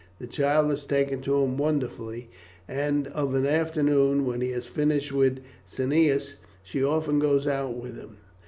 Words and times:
The 0.17 0.25
child 0.25 0.71
has 0.71 0.87
taken 0.87 1.21
to 1.21 1.43
him 1.43 1.57
wonderfully, 1.57 2.31
and 2.67 3.05
of 3.09 3.35
an 3.35 3.45
afternoon, 3.45 4.25
when 4.25 4.41
he 4.41 4.49
has 4.49 4.65
finished 4.65 5.11
with 5.11 5.43
Cneius, 5.67 6.37
she 6.63 6.83
often 6.83 7.19
goes 7.19 7.45
out 7.45 7.75
with 7.77 7.97
him. 7.97 8.17